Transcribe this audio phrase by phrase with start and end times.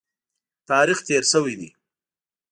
[0.69, 1.69] تاریخ تېر شوی دی.